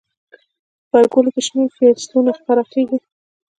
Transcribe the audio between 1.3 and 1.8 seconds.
کې شنه